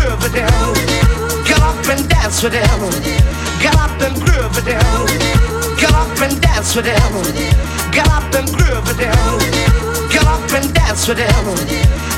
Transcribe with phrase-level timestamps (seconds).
[0.00, 0.74] groove with them.
[1.44, 2.80] Get up and dance with them.
[3.60, 5.06] Get up and groove with them.
[5.76, 7.12] Get up and dance with them.
[7.92, 9.38] Get up and groove with them.
[10.10, 11.44] Get up and dance with them.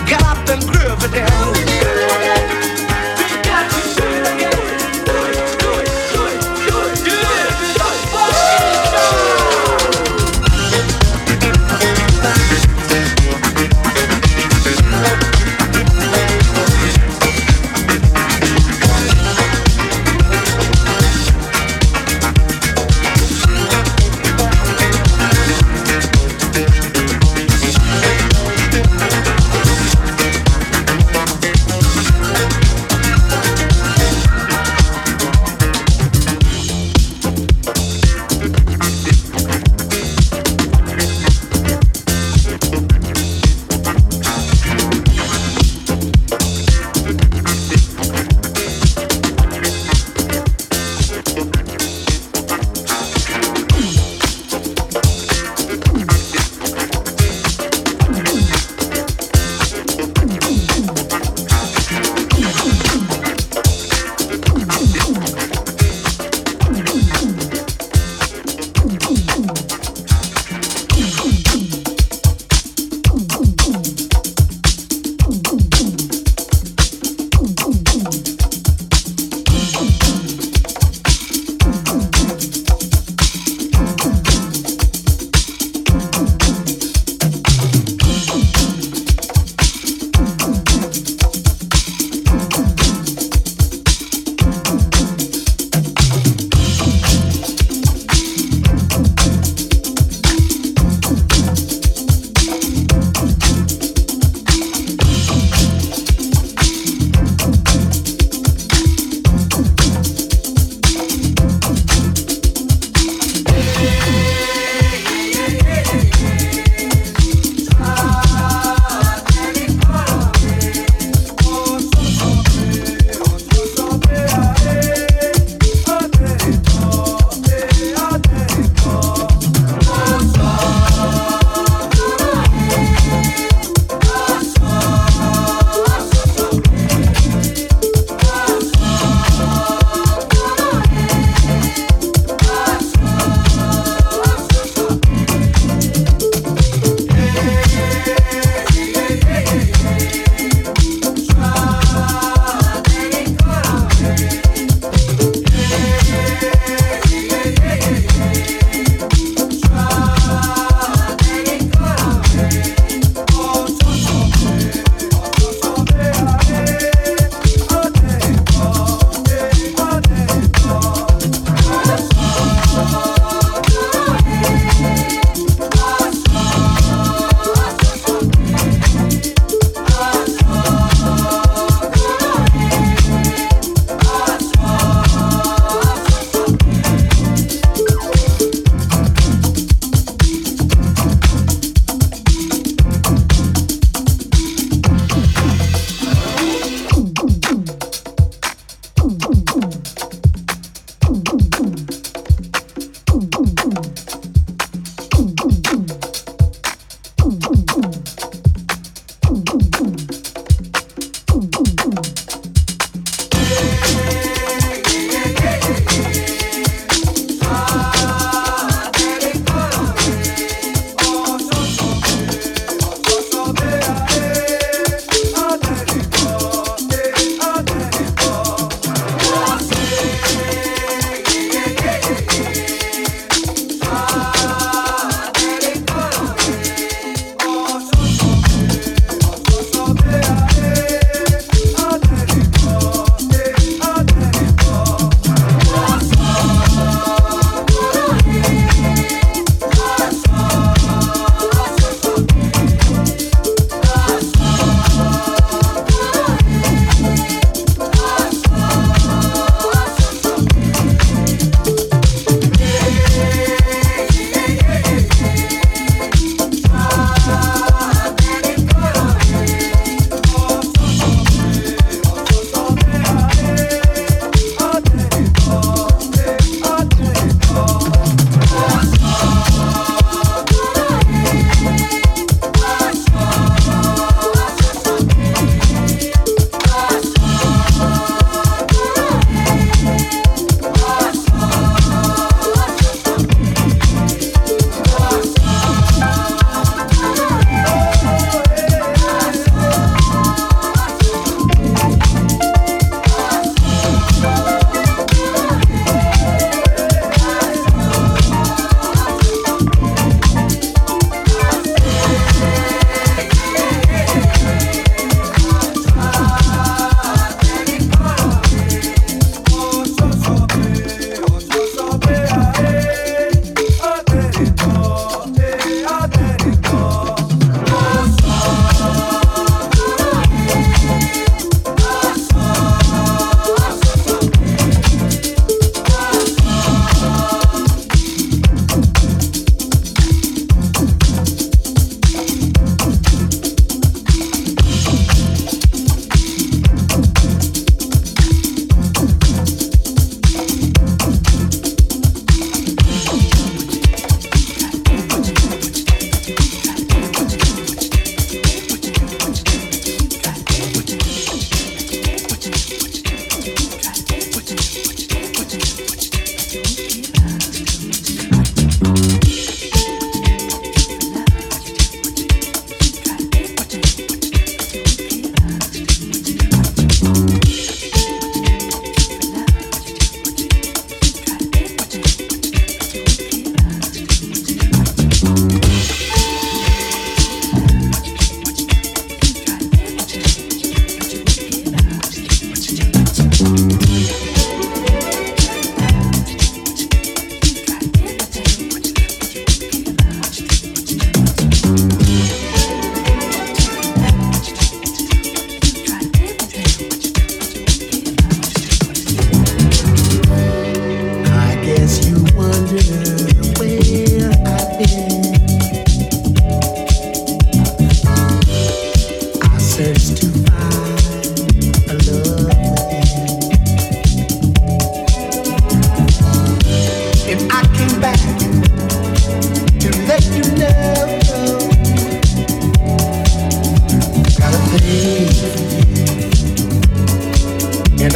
[0.06, 1.42] Get up and groove with them.
[3.18, 4.41] We got to shake.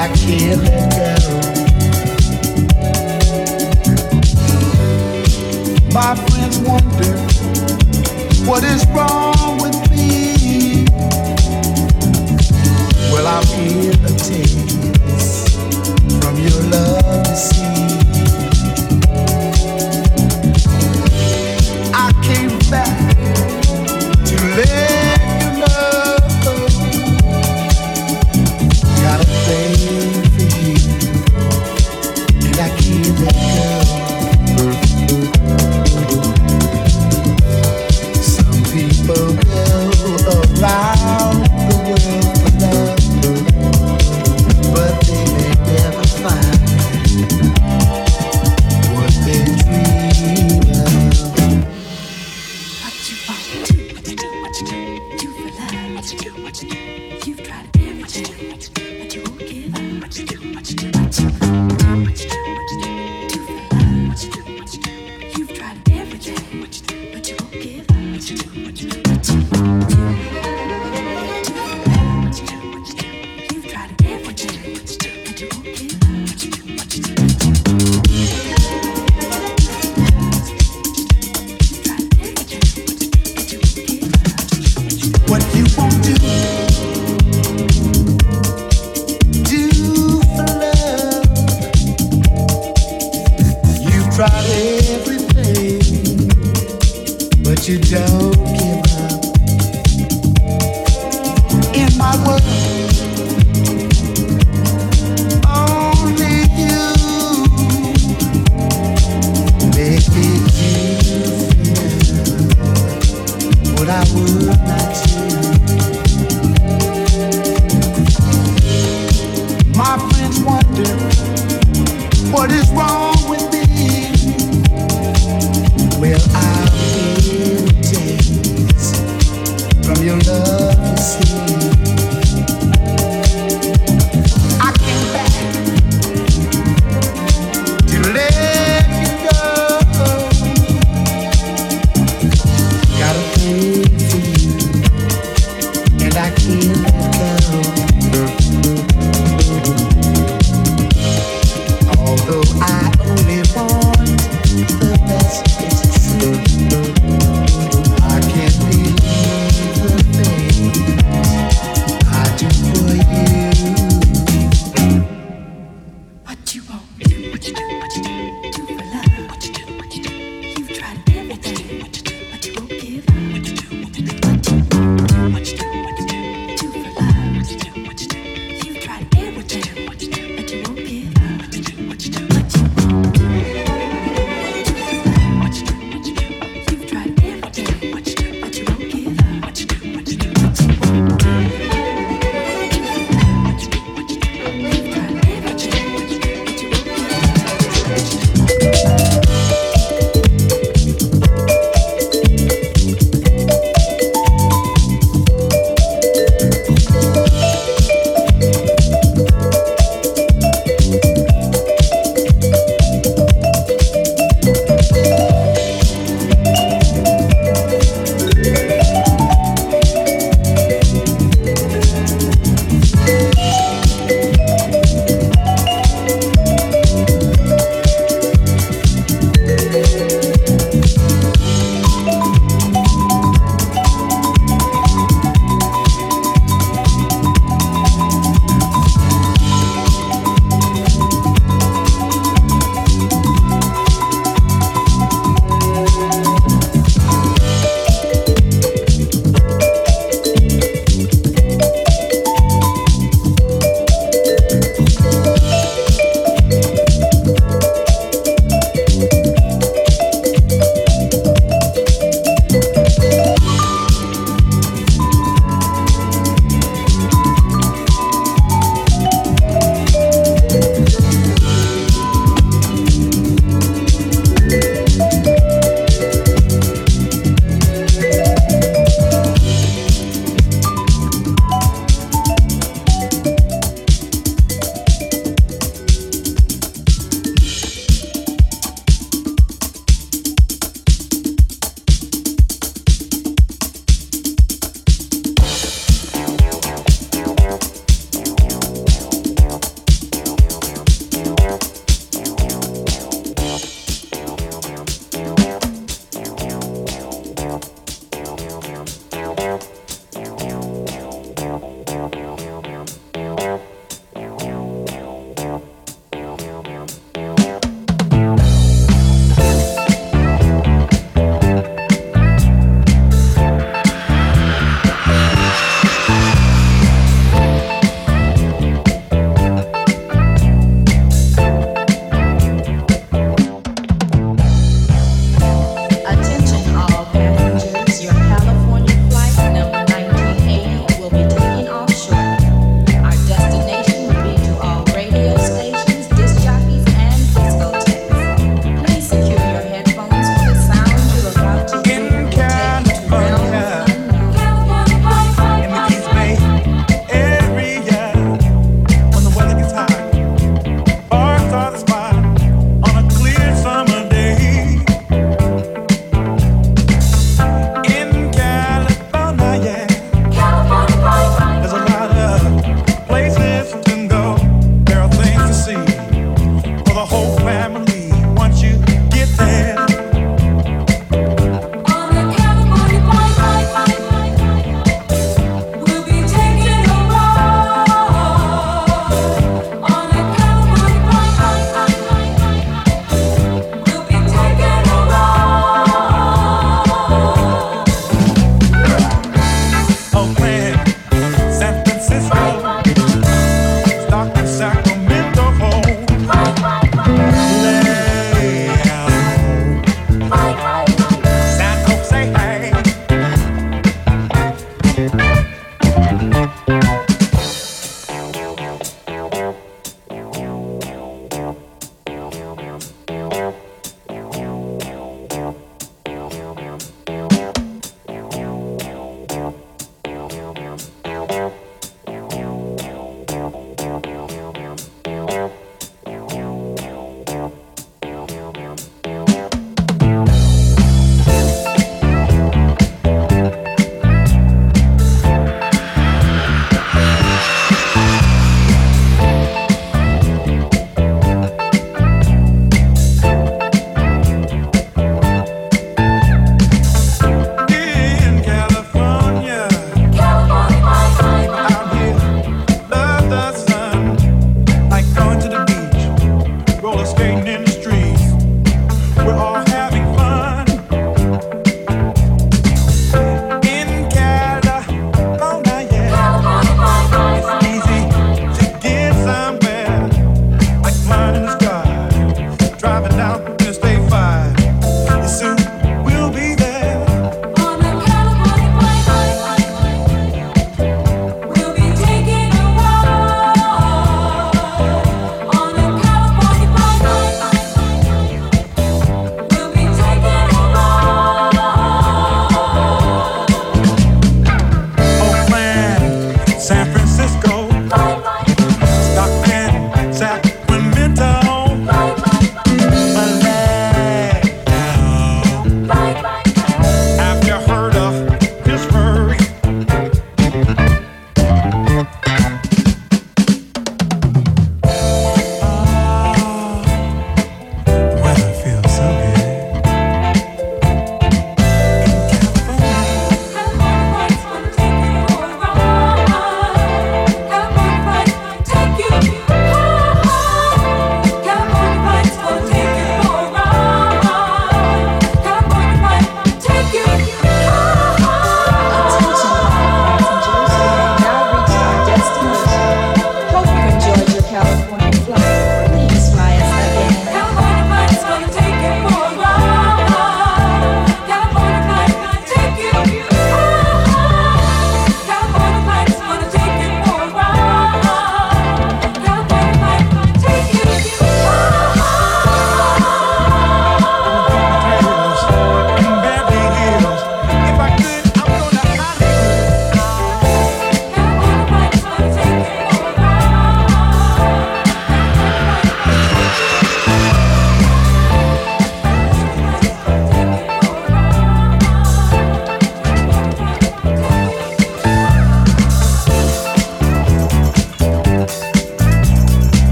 [0.00, 1.40] I can't let go.
[5.92, 7.12] My friends wonder
[8.48, 9.19] what is wrong.